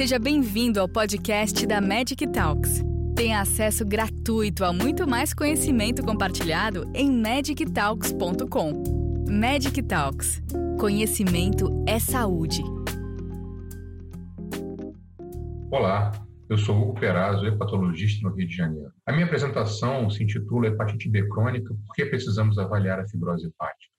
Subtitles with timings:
[0.00, 2.82] Seja bem-vindo ao podcast da Magic Talks.
[3.14, 8.82] Tenha acesso gratuito a muito mais conhecimento compartilhado em magictalks.com.
[9.30, 10.42] Magic Talks.
[10.80, 12.62] Conhecimento é saúde.
[15.70, 16.12] Olá,
[16.48, 18.90] eu sou Hugo Perazzo, hepatologista no Rio de Janeiro.
[19.04, 23.92] A minha apresentação se intitula Hepatite B crônica, por que precisamos avaliar a fibrose hepática?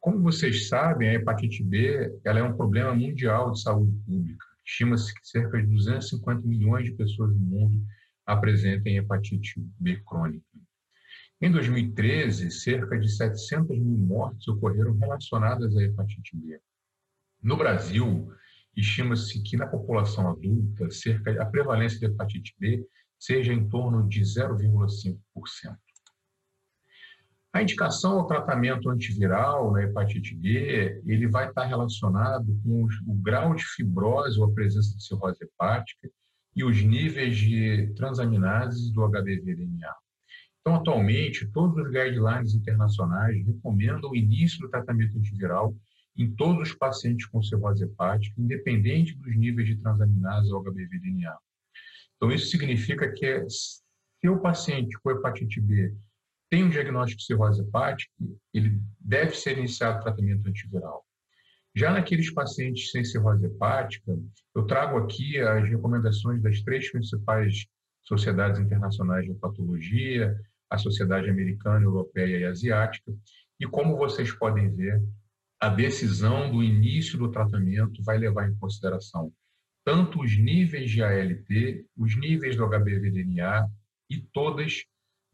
[0.00, 4.55] Como vocês sabem, a hepatite B ela é um problema mundial de saúde pública.
[4.66, 7.86] Estima-se que cerca de 250 milhões de pessoas no mundo
[8.26, 10.44] apresentem hepatite B crônica.
[11.40, 16.58] Em 2013, cerca de 700 mil mortes ocorreram relacionadas à hepatite B.
[17.42, 18.32] No Brasil,
[18.76, 22.84] estima-se que na população adulta, cerca a prevalência de hepatite B
[23.18, 25.18] seja em torno de 0,5%.
[27.56, 33.54] A indicação ao tratamento antiviral na hepatite B, ele vai estar relacionado com o grau
[33.54, 36.06] de fibrose ou a presença de cirrose hepática
[36.54, 39.90] e os níveis de transaminases do HBV-DNA.
[40.60, 45.74] Então, atualmente, todos os guidelines internacionais recomendam o início do tratamento antiviral
[46.14, 51.34] em todos os pacientes com cirrose hepática, independente dos níveis de transaminases ou HBV-DNA.
[52.16, 55.96] Então, isso significa que se o paciente com hepatite B
[56.48, 58.12] tem um diagnóstico de cirrose hepática,
[58.54, 61.04] ele deve ser iniciado tratamento antiviral.
[61.74, 64.16] Já naqueles pacientes sem cirrose hepática,
[64.54, 67.66] eu trago aqui as recomendações das três principais
[68.02, 70.34] sociedades internacionais de hepatologia,
[70.70, 73.12] a Sociedade Americana, Europeia e Asiática,
[73.60, 75.02] e como vocês podem ver,
[75.60, 79.32] a decisão do início do tratamento vai levar em consideração
[79.84, 83.68] tanto os níveis de ALT, os níveis do HBV-DNA
[84.10, 84.84] e todas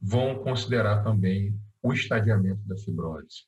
[0.02, 3.46] vão considerar também o estadiamento da fibrose.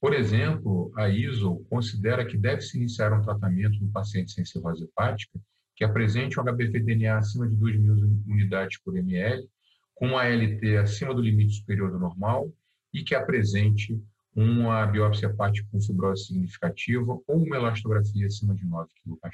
[0.00, 5.40] Por exemplo, a ISO considera que deve-se iniciar um tratamento no paciente sem cirrose hepática
[5.74, 7.94] que apresente um HBV-DNA acima de 2 mil
[8.26, 9.46] unidades por ml,
[9.94, 12.50] com ALT acima do limite superior do normal
[12.92, 14.00] e que apresente
[14.34, 19.30] uma biópsia hepática com fibrose significativa ou uma elastografia acima de 9 kPa.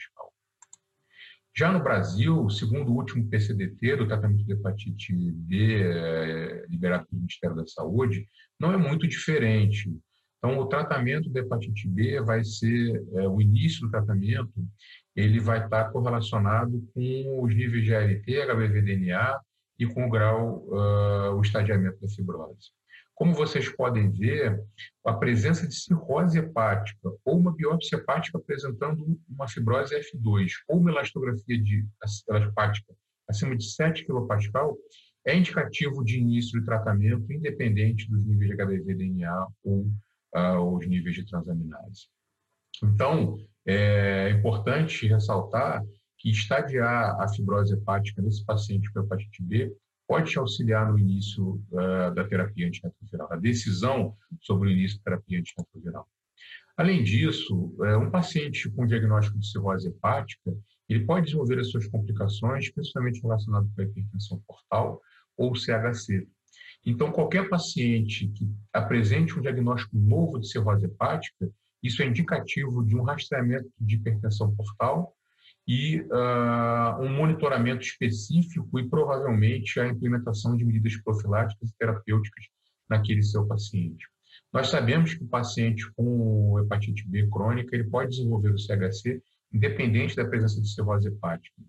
[1.54, 7.20] Já no Brasil, segundo o último PCDT do tratamento de hepatite B é, liberado pelo
[7.20, 8.26] Ministério da Saúde,
[8.58, 9.94] não é muito diferente.
[10.38, 14.52] Então, o tratamento da hepatite B vai ser, é, o início do tratamento,
[15.14, 19.40] ele vai estar correlacionado com os níveis de ALT, HBV-DNA
[19.78, 22.70] e com o grau, uh, o estadiamento da fibrose.
[23.22, 24.60] Como vocês podem ver,
[25.06, 30.90] a presença de cirrose hepática ou uma biópsia hepática apresentando uma fibrose F2 ou uma
[30.90, 31.86] elastografia de
[32.28, 32.92] hepática
[33.28, 34.74] acima de 7 kPa
[35.24, 39.86] é indicativo de início de tratamento independente dos níveis de HBV-DNA ou
[40.34, 42.08] uh, os níveis de transaminase.
[42.82, 45.80] Então, é importante ressaltar
[46.18, 49.72] que estadiar a fibrose hepática nesse paciente com hepatite B
[50.06, 55.04] pode te auxiliar no início uh, da terapia antirretroviral, a decisão sobre o início da
[55.04, 56.08] terapia antirretroviral.
[56.76, 60.52] Além disso, uh, um paciente com diagnóstico de cirrose hepática,
[60.88, 65.00] ele pode desenvolver as suas complicações, principalmente relacionadas com a hipertensão portal
[65.36, 66.26] ou CHC.
[66.84, 71.50] Então, qualquer paciente que apresente um diagnóstico novo de cirrose hepática,
[71.82, 75.14] isso é indicativo de um rastreamento de hipertensão portal
[75.66, 82.46] e uh, um monitoramento específico e provavelmente a implementação de medidas profiláticas e terapêuticas
[82.88, 84.06] naquele seu paciente.
[84.52, 90.16] Nós sabemos que o paciente com hepatite B crônica ele pode desenvolver o CHC independente
[90.16, 91.62] da presença de cirrose hepática.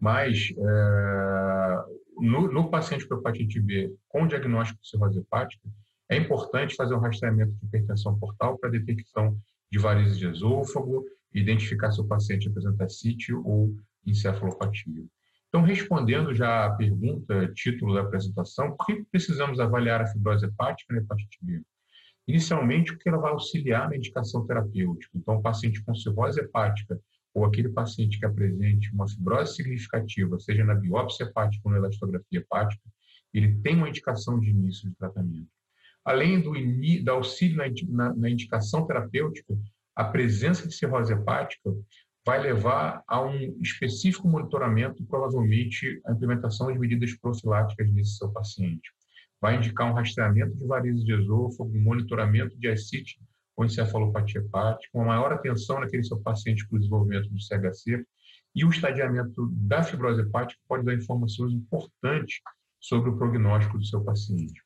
[0.00, 5.68] Mas uh, no, no, paciente com hepatite B com diagnóstico de cirrose hepática,
[6.08, 9.38] é importante fazer um rastreamento de hipertensão portal para detecção
[9.70, 11.04] de varizes de esôfago
[11.34, 15.04] identificar se o paciente apresenta sítio ou encefalopatia.
[15.48, 20.92] Então, respondendo já a pergunta, título da apresentação, por que precisamos avaliar a fibrose hepática
[20.92, 21.62] na hepatite B?
[22.26, 25.16] Inicialmente, porque ela vai auxiliar na indicação terapêutica.
[25.16, 26.98] Então, o paciente com cirrose hepática
[27.32, 32.40] ou aquele paciente que apresente uma fibrose significativa, seja na biópsia hepática ou na elastografia
[32.40, 32.82] hepática,
[33.32, 35.48] ele tem uma indicação de início de tratamento.
[36.04, 39.56] Além do, do auxílio na, na, na indicação terapêutica,
[39.94, 41.70] a presença de cirrose hepática
[42.24, 48.90] vai levar a um específico monitoramento, provavelmente a implementação de medidas profiláticas nesse seu paciente.
[49.40, 53.20] Vai indicar um rastreamento de varizes de esôfago, um monitoramento de ascite
[53.56, 58.04] ou encefalopatia hepática, uma maior atenção naquele seu paciente para o desenvolvimento do CHC
[58.54, 62.40] e o estadiamento da fibrose hepática pode dar informações importantes
[62.80, 64.62] sobre o prognóstico do seu paciente.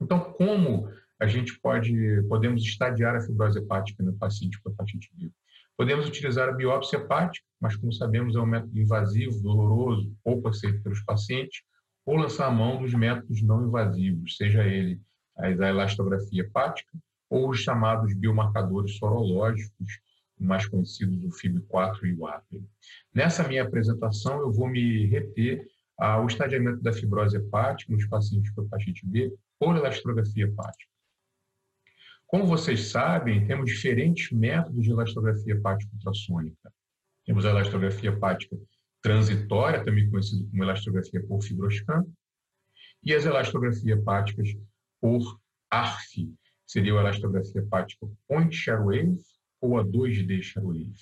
[0.00, 0.90] Então, como
[1.20, 5.30] a gente pode, podemos estadiar a fibrose hepática no paciente com hepatite B.
[5.76, 10.82] Podemos utilizar a biópsia hepática, mas como sabemos é um método invasivo, doloroso, pouco aceito
[10.82, 11.62] pelos pacientes,
[12.06, 15.00] ou lançar a mão dos métodos não invasivos, seja ele
[15.36, 20.00] a elastografia hepática ou os chamados biomarcadores sorológicos,
[20.38, 22.64] mais conhecidos do FIB4 e o APRI.
[23.14, 25.66] Nessa minha apresentação, eu vou me reter
[25.98, 30.89] ao estadiamento da fibrose hepática nos pacientes com hepatite B por elastografia hepática.
[32.30, 36.72] Como vocês sabem, temos diferentes métodos de elastografia hepática ultrassônica.
[37.26, 38.56] Temos a elastografia hepática
[39.02, 42.06] transitória, também conhecida como elastografia por fibroscan,
[43.02, 44.48] e as elastografias hepáticas
[45.00, 46.32] por ARF,
[46.64, 49.18] seria a elastografia hepática point wave
[49.60, 50.94] ou a 2D share wave.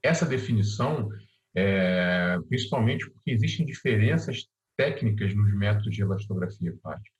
[0.00, 1.08] Essa definição
[1.56, 4.46] é principalmente porque existem diferenças
[4.76, 7.19] técnicas nos métodos de elastografia hepática.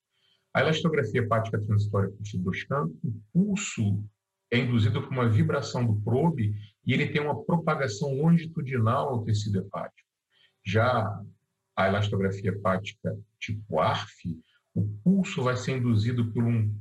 [0.52, 4.05] A elastografia hepática transitória por fibroscan, o pulso
[4.50, 6.52] é induzido por uma vibração do probe
[6.85, 10.08] e ele tem uma propagação longitudinal ao tecido hepático.
[10.67, 11.23] Já
[11.76, 14.38] a elastografia hepática tipo ARF,
[14.75, 16.75] o pulso vai ser induzido por um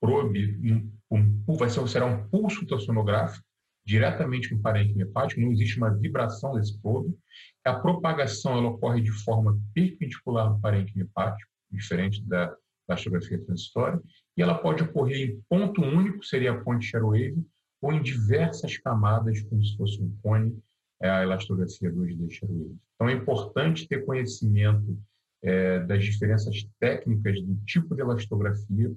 [0.00, 3.44] probe, um, um, vai ser, será um pulso ultrassonográfico
[3.84, 7.16] diretamente no parênquima hepático, não existe uma vibração desse probe.
[7.64, 12.52] A propagação ela ocorre de forma perpendicular no parênquima hepático, diferente da
[12.88, 14.00] elastografia transitória,
[14.36, 17.44] e ela pode ocorrer em ponto único, seria a ponte Sharewave,
[17.80, 20.58] ou em diversas camadas, como se fosse um cone,
[21.00, 22.76] é a elastografia 2D Sharewave.
[22.94, 24.98] Então, é importante ter conhecimento
[25.42, 28.90] é, das diferenças técnicas do tipo de elastografia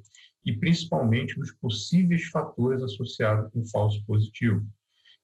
[0.46, 4.66] e principalmente dos possíveis fatores associados com falso positivo.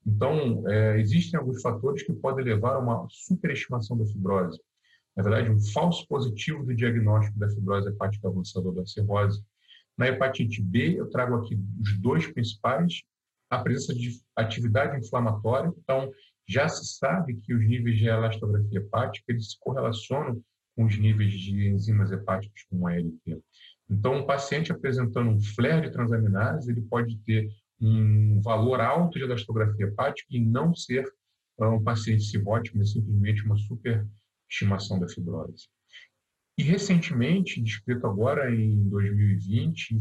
[0.05, 4.59] Então, é, existem alguns fatores que podem levar a uma superestimação da fibrose.
[5.15, 9.41] Na verdade, um falso positivo do diagnóstico da fibrose hepática avançada ou da cirrose.
[9.97, 13.01] Na hepatite B, eu trago aqui os dois principais,
[13.49, 15.71] a presença de atividade inflamatória.
[15.77, 16.11] Então,
[16.47, 20.41] já se sabe que os níveis de elastografia hepática eles se correlacionam
[20.75, 23.41] com os níveis de enzimas hepáticas como a ALT.
[23.89, 29.23] Então, um paciente apresentando um flare de transaminase, ele pode ter um valor alto de
[29.23, 31.05] elastografia hepática e não ser
[31.59, 33.57] ah, um paciente cirrótico, mas simplesmente uma
[34.49, 35.67] superestimação da fibrose.
[36.57, 39.97] E recentemente, descrito agora em 2020,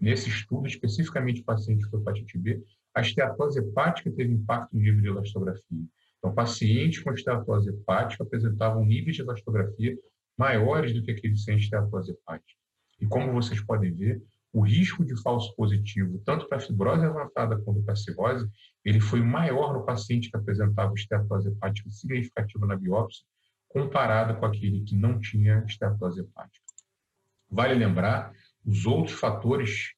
[0.00, 2.62] nesse estudo especificamente pacientes com hepatite B,
[2.94, 5.86] a esteatose hepática teve impacto no nível de elastografia.
[6.18, 9.96] Então, pacientes com esteatose hepática apresentavam níveis de elastografia
[10.36, 12.60] maiores do que aqueles sem esteatose hepática.
[13.00, 14.22] E como vocês podem ver,
[14.52, 18.46] o risco de falso positivo, tanto para fibrose avançada quanto para cirrose,
[18.84, 23.24] ele foi maior no paciente que apresentava esteatose hepática significativa na biópsia,
[23.72, 26.64] comparado com aquele que não tinha esteatose hepática.
[27.50, 28.32] Vale lembrar
[28.64, 29.94] os outros fatores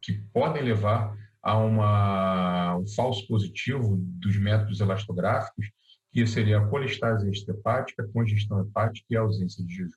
[0.00, 5.70] que podem levar a uma, um falso positivo dos métodos elastográficos,
[6.12, 9.90] que seria a colestase extrahepática, congestão hepática e ausência de jejum.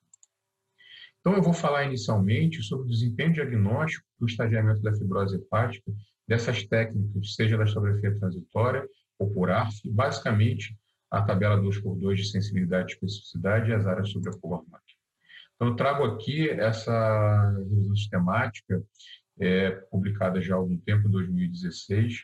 [1.20, 5.92] Então, eu vou falar inicialmente sobre o desempenho diagnóstico do estadiamento da fibrose hepática,
[6.28, 8.88] dessas técnicas, seja da elastografia transitória
[9.20, 10.76] ou por ARF, basicamente
[11.12, 14.64] a tabela 2x2 de sensibilidade e especificidade e as áreas sobre a curva
[15.56, 18.82] Então, eu trago aqui essa revisão sistemática,
[19.40, 22.24] é, publicada já há algum tempo, em 2016,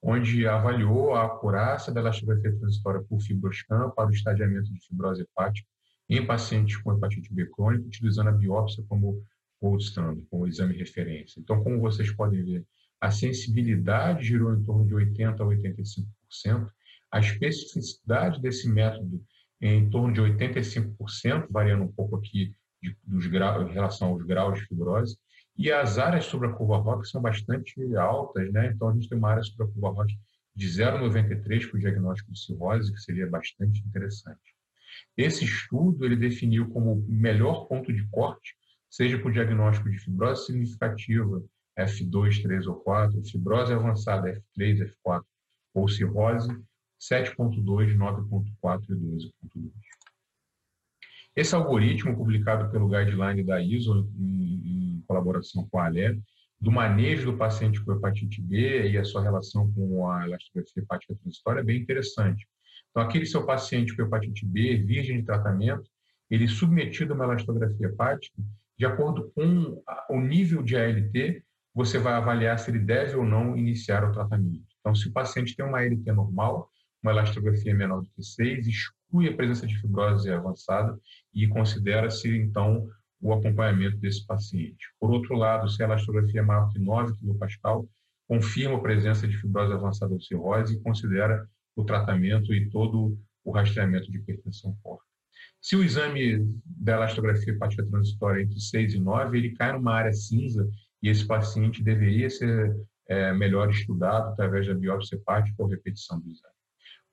[0.00, 5.68] onde avaliou a acurácia da elastografia transitória por fibroscan para o estadiamento de fibrose hepática
[6.08, 9.22] em pacientes com hepatite B crônica, utilizando a biópsia como
[9.60, 11.40] gold standard, como exame referência.
[11.40, 12.64] Então, como vocês podem ver,
[13.00, 16.70] a sensibilidade girou em torno de 80% a 85%,
[17.10, 19.22] a especificidade desse método
[19.60, 24.22] é em torno de 85%, variando um pouco aqui de, dos graus, em relação aos
[24.22, 25.16] graus de fibrose,
[25.56, 28.70] e as áreas sobre a curva ROC são bastante altas, né?
[28.72, 30.08] Então, a gente tem uma área sobre a curva ROC
[30.54, 34.54] de 0,93 para o diagnóstico de cirrose, que seria bastante interessante.
[35.16, 38.54] Esse estudo ele definiu como melhor ponto de corte,
[38.88, 41.42] seja para o diagnóstico de fibrose significativa,
[41.78, 45.22] F2, 3 ou 4, fibrose avançada, F3, F4,
[45.74, 46.48] ou cirrose,
[47.10, 49.70] 7.2, 9.4 e 12.2.
[51.34, 56.20] Esse algoritmo, publicado pelo guideline da ISO, em, colaboração com a ALE,
[56.60, 61.14] do manejo do paciente com hepatite B e a sua relação com a elastografia hepática
[61.14, 62.46] transitória é bem interessante.
[62.90, 65.88] Então, aquele seu paciente com hepatite B, virgem de tratamento,
[66.28, 68.42] ele é submetido a uma elastografia hepática,
[68.76, 71.42] de acordo com o nível de ALT,
[71.74, 74.66] você vai avaliar se ele deve ou não iniciar o tratamento.
[74.80, 76.68] Então, se o paciente tem uma ALT normal,
[77.02, 80.98] uma elastografia menor do que 6, exclui a presença de fibrose avançada
[81.32, 82.88] e considera-se, então,
[83.20, 84.86] o acompanhamento desse paciente.
[85.00, 87.84] Por outro lado, se a elastografia é maior que 9 kPa,
[88.28, 93.50] confirma a presença de fibrose avançada ou cirrose e considera o tratamento e todo o
[93.50, 95.08] rastreamento de hipertensão forte.
[95.60, 99.94] Se o exame da elastografia hepática transitória é entre 6 e 9, ele cai numa
[99.94, 100.68] área cinza
[101.02, 102.76] e esse paciente deveria ser
[103.08, 106.57] é, melhor estudado através da biópsia hepática ou repetição do exame.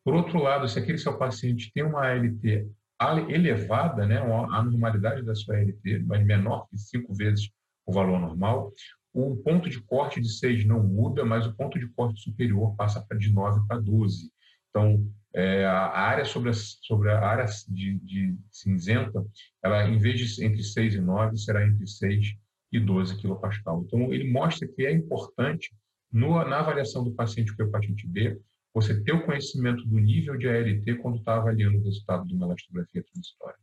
[0.05, 5.33] Por outro lado, se aquele seu paciente tem uma ALT elevada, né, a normalidade da
[5.33, 7.49] sua ALT, mas menor que cinco vezes
[7.85, 8.71] o valor normal,
[9.11, 13.05] o ponto de corte de 6 não muda, mas o ponto de corte superior passa
[13.17, 14.29] de 9 para 12.
[14.69, 19.25] Então, é, a área sobre a, sobre a área de, de, cinzenta,
[19.63, 22.35] ela, em vez de entre 6 e 9, será entre 6
[22.73, 23.49] e 12 kPa.
[23.85, 25.73] Então, ele mostra que é importante,
[26.11, 28.37] no, na avaliação do paciente com hepatite B,
[28.75, 32.45] você ter o conhecimento do nível de ALT quando está avaliando o resultado de uma
[32.45, 33.57] elastografia transitória.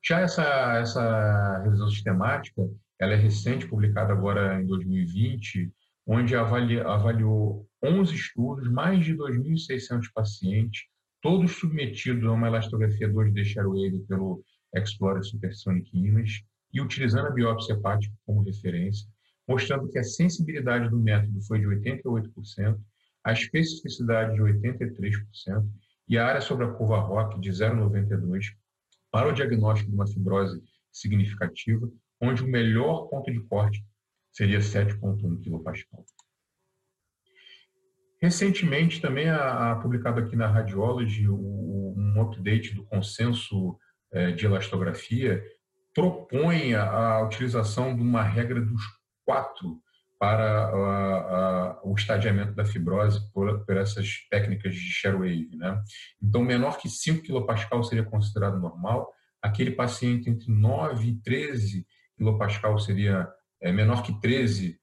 [0.00, 5.72] Já essa, essa revisão sistemática, ela é recente, publicada agora em 2020,
[6.06, 10.84] onde avalia, avaliou 11 estudos, mais de 2.600 pacientes,
[11.20, 17.72] todos submetidos a uma elastografia 2D Sharewave pelo Explorer Supersonic Image e utilizando a biópsia
[17.72, 19.08] hepática como referência,
[19.48, 22.78] mostrando que a sensibilidade do método foi de 88%,
[23.24, 25.66] a especificidade de 83%
[26.08, 28.44] e a área sobre a curva ROC de 0,92
[29.10, 30.62] para o diagnóstico de uma fibrose
[30.92, 31.88] significativa,
[32.20, 33.84] onde o melhor ponto de corte
[34.32, 36.04] seria 7,1 kPa.
[38.20, 43.78] Recentemente, também a, publicado aqui na Radiology um update do consenso
[44.12, 45.42] é, de elastografia
[45.94, 48.82] propõe a, utilização de uma regra dos
[49.24, 49.80] quatro
[50.24, 55.54] para a, o estadiamento da fibrose por, por essas técnicas de share wave.
[55.54, 55.82] Né?
[56.22, 59.12] Então, menor que 5 kPa seria considerado normal,
[59.42, 61.86] aquele paciente entre 9 e 13
[62.18, 63.28] kPa seria
[63.60, 64.80] é, menor que 13,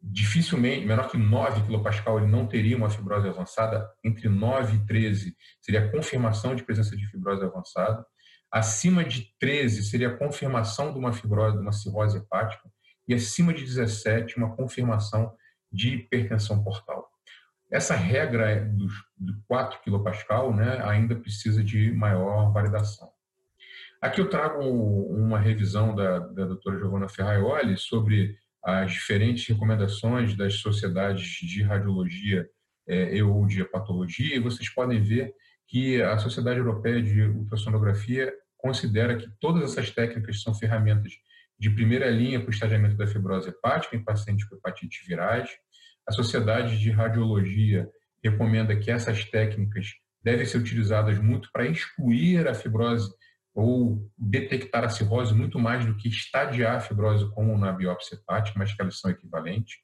[0.00, 3.90] dificilmente, menor que 9 kPa, ele não teria uma fibrose avançada.
[4.04, 8.06] Entre 9 e 13 seria confirmação de presença de fibrose avançada.
[8.48, 12.70] Acima de 13 seria a confirmação de uma fibrose, de uma cirrose hepática.
[13.06, 15.34] E acima de 17, uma confirmação
[15.70, 17.08] de hipertensão portal.
[17.70, 23.10] Essa regra dos, de 4 kPa né, ainda precisa de maior validação.
[24.00, 30.54] Aqui eu trago uma revisão da, da doutora Giovanna Ferraioli sobre as diferentes recomendações das
[30.56, 32.48] sociedades de radiologia
[32.86, 35.34] é, e ou de hepatologia, e vocês podem ver
[35.66, 41.12] que a Sociedade Europeia de Ultrassonografia considera que todas essas técnicas são ferramentas
[41.62, 45.48] de primeira linha para o estadiamento da fibrose hepática em pacientes com hepatite virais.
[46.04, 47.88] A Sociedade de Radiologia
[48.20, 49.92] recomenda que essas técnicas
[50.24, 53.08] devem ser utilizadas muito para excluir a fibrose
[53.54, 58.58] ou detectar a cirrose muito mais do que estadiar a fibrose como na biópsia hepática,
[58.58, 59.76] mas que elas são equivalentes.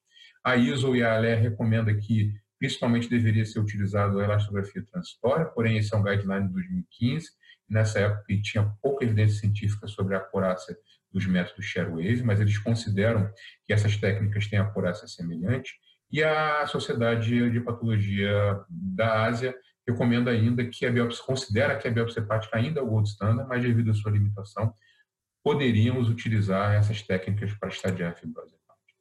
[0.42, 5.78] A ISO e a ALE recomenda que principalmente deveria ser utilizado a elastografia transitória, porém
[5.78, 7.28] esse é um guideline de 2015,
[7.68, 10.76] nessa época tinha pouca evidência científica sobre a acurácia
[11.12, 13.30] dos métodos Sharewave, mas eles consideram
[13.64, 15.74] que essas técnicas têm acurácia semelhante,
[16.10, 19.54] e a Sociedade de Patologia da Ásia
[19.86, 23.48] recomenda ainda que a biópsia, considera que a biópsia hepática ainda é o gold standard,
[23.48, 24.72] mas devido à sua limitação,
[25.42, 29.00] poderíamos utilizar essas técnicas para estadiar a fibrose hepática.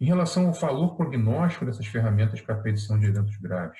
[0.00, 3.78] Em relação ao valor prognóstico dessas ferramentas para a predição de eventos graves,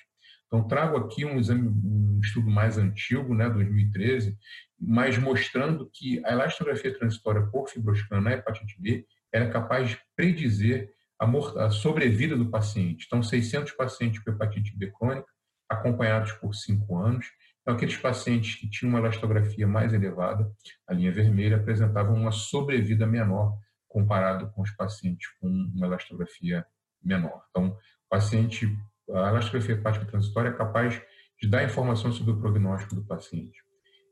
[0.54, 4.38] então trago aqui um exame, um estudo mais antigo, né, 2013,
[4.80, 10.92] mas mostrando que a elastografia transitória por fibroscan na hepatite B era capaz de predizer
[11.18, 13.04] a, sobrevida do paciente.
[13.06, 15.26] Então, 600 pacientes com hepatite B crônica
[15.68, 17.26] acompanhados por cinco anos.
[17.62, 20.49] Então, aqueles pacientes que tinham uma elastografia mais elevada,
[20.87, 23.58] a linha vermelha, apresentavam uma sobrevida menor
[23.88, 26.64] comparado com os pacientes com uma elastografia
[27.02, 27.42] menor.
[27.50, 27.76] Então,
[28.08, 28.68] paciente,
[29.11, 31.00] a elastografia hepática transitória é capaz
[31.40, 33.62] de dar informação sobre o prognóstico do paciente.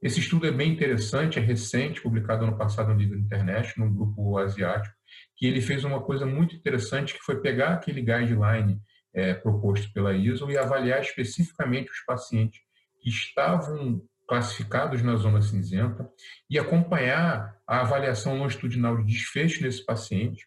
[0.02, 4.36] Esse estudo é bem interessante, é recente, publicado ano passado no livro Internet, num grupo
[4.36, 4.94] asiático,
[5.36, 8.80] que ele fez uma coisa muito interessante, que foi pegar aquele guideline
[9.14, 12.60] é, proposto pela ISO e avaliar especificamente os pacientes
[13.00, 16.08] que estavam classificados na zona cinzenta
[16.48, 20.46] e acompanhar a avaliação longitudinal de desfecho nesse paciente,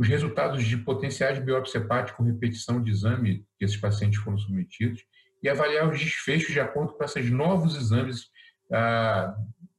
[0.00, 4.38] os resultados de potenciais de biópsia hepática com repetição de exame que esses pacientes foram
[4.38, 5.04] submetidos
[5.42, 8.30] e avaliar os desfechos de acordo com esses novos exames
[8.72, 9.36] ah,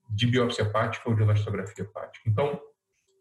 [0.07, 2.29] de biópsia hepática ou de elastografia hepática.
[2.29, 2.61] Então,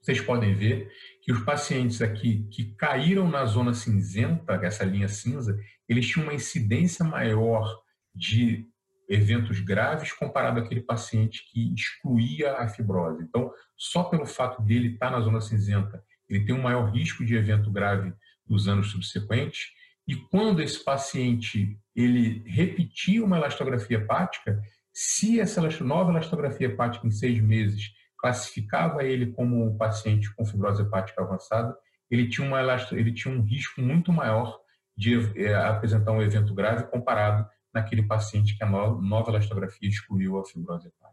[0.03, 0.93] vocês podem ver
[1.23, 6.35] que os pacientes aqui que caíram na zona cinzenta, essa linha cinza, eles tinham uma
[6.35, 7.81] incidência maior
[8.15, 8.69] de
[9.09, 13.23] eventos graves comparado àquele paciente que excluía a fibrose.
[13.23, 17.35] Então, só pelo fato dele estar na zona cinzenta, ele tem um maior risco de
[17.35, 18.15] evento grave
[18.49, 19.73] nos anos subsequentes.
[20.07, 27.11] E quando esse paciente ele repetia uma elastografia hepática, se essa nova elastografia hepática em
[27.11, 31.77] seis meses classificava ele como um paciente com fibrose hepática avançada,
[32.11, 32.61] ele tinha, uma,
[32.93, 34.59] ele tinha um risco muito maior
[34.97, 40.45] de é, apresentar um evento grave comparado naquele paciente que a nova elastografia excluiu a
[40.45, 41.10] fibrose hepática.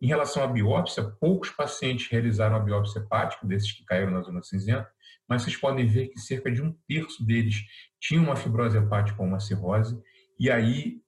[0.00, 4.42] Em relação à biópsia, poucos pacientes realizaram a biópsia hepática, desses que caíram na zona
[4.42, 4.88] cinzenta,
[5.28, 7.56] mas vocês podem ver que cerca de um terço deles
[8.00, 10.00] tinham uma fibrose hepática ou uma cirrose,
[10.38, 11.02] e aí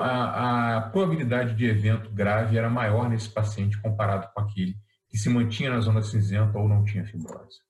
[0.00, 4.74] a, a probabilidade de evento grave era maior nesse paciente comparado com aquele
[5.08, 7.60] que se mantinha na zona cinzenta ou não tinha fibrose.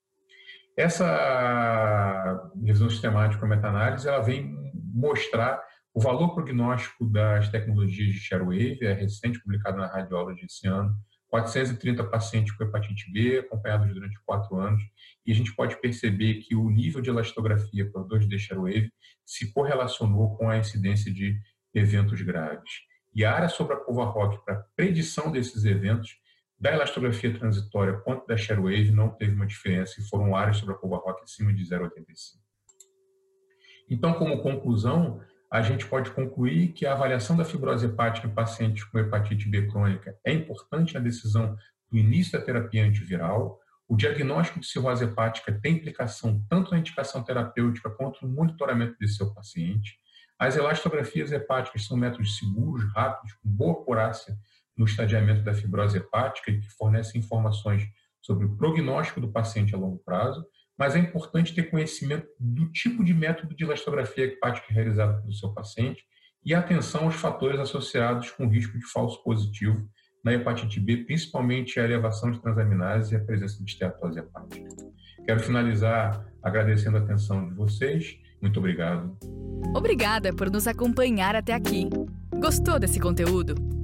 [0.77, 5.63] Essa revisão sistemática meta-análise ela vem mostrar
[5.95, 10.93] o valor prognóstico das tecnologias de Sharewave, é recente publicado na Radiology esse ano,
[11.29, 14.83] 430 pacientes com hepatite B, acompanhados durante quatro anos,
[15.25, 18.93] e a gente pode perceber que o nível de elastografia por 2D Sharewave
[19.25, 21.39] se correlacionou com a incidência de
[21.73, 22.71] eventos graves.
[23.15, 26.17] E a área sobre a curva ROC para predição desses eventos
[26.59, 30.79] da elastografia transitória quanto da Sharewave não teve uma diferença e foram áreas sobre a
[30.79, 31.91] curva ROC acima de 0,85.
[33.89, 35.21] Então, como conclusão,
[35.55, 39.69] a gente pode concluir que a avaliação da fibrose hepática em pacientes com hepatite B
[39.69, 41.57] crônica é importante na decisão
[41.89, 43.61] do início da terapia antiviral.
[43.87, 49.15] O diagnóstico de cirrose hepática tem implicação tanto na indicação terapêutica quanto no monitoramento desse
[49.15, 49.97] seu paciente.
[50.37, 54.37] As elastografias hepáticas são métodos seguros, rápidos, com boa acurácia
[54.77, 57.87] no estadiamento da fibrose hepática e que fornecem informações
[58.21, 60.45] sobre o prognóstico do paciente a longo prazo,
[60.79, 65.53] mas é importante ter conhecimento do tipo de método de elastografia hepática realizado pelo seu
[65.53, 66.03] paciente
[66.45, 69.89] e atenção aos fatores associados com risco de falso positivo
[70.25, 74.69] na hepatite B, principalmente a elevação de transaminases e a presença de esteatose hepática.
[75.25, 78.17] Quero finalizar agradecendo a atenção de vocês.
[78.41, 79.17] Muito obrigado.
[79.75, 81.89] Obrigada por nos acompanhar até aqui.
[82.39, 83.84] Gostou desse conteúdo?